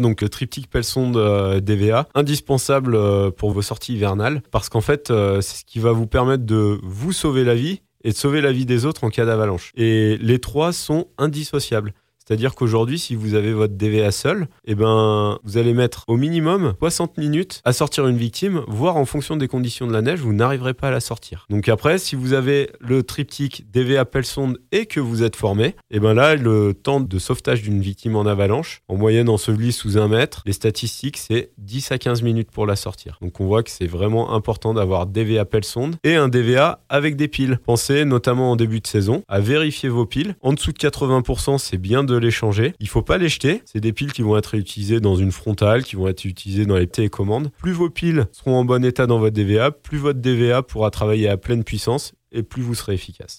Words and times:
Donc 0.00 0.28
triptyque 0.28 0.68
pelle 0.70 0.84
sonde 0.84 1.60
DVA, 1.60 2.08
indispensable 2.14 2.98
pour 3.32 3.52
vos 3.52 3.62
sorties 3.62 3.94
hivernales, 3.94 4.42
parce 4.50 4.68
qu'en 4.68 4.80
fait, 4.80 5.08
c'est 5.08 5.58
ce 5.58 5.64
qui 5.64 5.78
va 5.78 5.92
vous 5.92 6.06
permettre 6.06 6.44
de 6.44 6.78
vous 6.82 7.12
sauver 7.12 7.44
la 7.44 7.54
vie 7.54 7.82
et 8.02 8.10
de 8.10 8.16
sauver 8.16 8.40
la 8.40 8.52
vie 8.52 8.66
des 8.66 8.86
autres 8.86 9.04
en 9.04 9.10
cas 9.10 9.26
d'avalanche. 9.26 9.72
Et 9.76 10.16
les 10.18 10.38
trois 10.38 10.72
sont 10.72 11.08
indissociables. 11.18 11.92
C'est-à-dire 12.30 12.54
qu'aujourd'hui, 12.54 13.00
si 13.00 13.16
vous 13.16 13.34
avez 13.34 13.52
votre 13.52 13.74
DVA 13.74 14.12
seul, 14.12 14.46
eh 14.64 14.76
ben, 14.76 15.40
vous 15.42 15.58
allez 15.58 15.74
mettre 15.74 16.04
au 16.06 16.16
minimum 16.16 16.74
60 16.78 17.18
minutes 17.18 17.60
à 17.64 17.72
sortir 17.72 18.06
une 18.06 18.16
victime, 18.16 18.62
voire 18.68 18.96
en 18.96 19.04
fonction 19.04 19.36
des 19.36 19.48
conditions 19.48 19.88
de 19.88 19.92
la 19.92 20.00
neige, 20.00 20.20
vous 20.20 20.32
n'arriverez 20.32 20.74
pas 20.74 20.86
à 20.86 20.90
la 20.92 21.00
sortir. 21.00 21.46
Donc 21.50 21.68
après, 21.68 21.98
si 21.98 22.14
vous 22.14 22.32
avez 22.32 22.70
le 22.78 23.02
triptyque 23.02 23.64
DVA 23.72 24.04
sonde 24.22 24.60
et 24.70 24.86
que 24.86 25.00
vous 25.00 25.24
êtes 25.24 25.34
formé, 25.34 25.74
eh 25.90 25.98
ben 25.98 26.14
là, 26.14 26.36
le 26.36 26.72
temps 26.72 27.00
de 27.00 27.18
sauvetage 27.18 27.62
d'une 27.62 27.80
victime 27.80 28.14
en 28.14 28.24
avalanche, 28.26 28.82
en 28.86 28.94
moyenne 28.94 29.28
ensevelie 29.28 29.72
sous 29.72 29.98
un 29.98 30.06
mètre, 30.06 30.44
les 30.46 30.52
statistiques, 30.52 31.16
c'est 31.16 31.50
10 31.58 31.90
à 31.90 31.98
15 31.98 32.22
minutes 32.22 32.52
pour 32.52 32.64
la 32.64 32.76
sortir. 32.76 33.18
Donc 33.22 33.40
on 33.40 33.46
voit 33.46 33.64
que 33.64 33.70
c'est 33.70 33.88
vraiment 33.88 34.34
important 34.34 34.72
d'avoir 34.72 35.06
DVA 35.06 35.44
sonde 35.62 35.96
et 36.04 36.14
un 36.14 36.28
DVA 36.28 36.84
avec 36.88 37.16
des 37.16 37.26
piles. 37.26 37.58
Pensez 37.66 38.04
notamment 38.04 38.52
en 38.52 38.56
début 38.56 38.78
de 38.78 38.86
saison 38.86 39.24
à 39.26 39.40
vérifier 39.40 39.88
vos 39.88 40.06
piles. 40.06 40.36
En 40.42 40.52
dessous 40.52 40.70
de 40.70 40.78
80%, 40.78 41.58
c'est 41.58 41.76
bien 41.76 42.04
de 42.04 42.19
les 42.20 42.30
changer. 42.30 42.74
Il 42.80 42.88
faut 42.88 43.02
pas 43.02 43.18
les 43.18 43.28
jeter. 43.28 43.62
C'est 43.64 43.80
des 43.80 43.92
piles 43.92 44.12
qui 44.12 44.22
vont 44.22 44.36
être 44.36 44.54
utilisées 44.54 45.00
dans 45.00 45.16
une 45.16 45.32
frontale, 45.32 45.84
qui 45.84 45.96
vont 45.96 46.08
être 46.08 46.24
utilisées 46.24 46.66
dans 46.66 46.76
les 46.76 46.86
télécommandes. 46.86 47.50
Plus 47.58 47.72
vos 47.72 47.90
piles 47.90 48.26
seront 48.32 48.56
en 48.56 48.64
bon 48.64 48.84
état 48.84 49.06
dans 49.06 49.18
votre 49.18 49.34
DVA, 49.34 49.70
plus 49.70 49.98
votre 49.98 50.20
DVA 50.20 50.62
pourra 50.62 50.90
travailler 50.90 51.28
à 51.28 51.36
pleine 51.36 51.64
puissance 51.64 52.12
et 52.32 52.42
plus 52.42 52.62
vous 52.62 52.74
serez 52.74 52.94
efficace. 52.94 53.38